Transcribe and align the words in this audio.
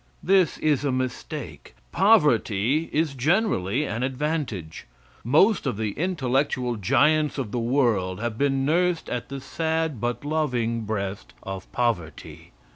This 0.23 0.57
is 0.57 0.83
a 0.83 0.91
mistake. 0.91 1.75
Poverty 1.91 2.89
is 2.91 3.13
generally 3.13 3.85
an 3.85 4.01
advantage. 4.01 4.87
Most 5.23 5.67
of 5.67 5.77
the 5.77 5.91
intellectual 5.91 6.75
giants 6.75 7.37
of 7.37 7.51
the 7.51 7.59
world 7.59 8.19
have 8.19 8.35
been 8.35 8.65
nursed 8.65 9.09
at 9.09 9.29
the 9.29 9.39
sad 9.39 10.01
but 10.01 10.25
loving 10.25 10.85
breast 10.85 11.35
of 11.43 11.71
poverty. 11.71 12.51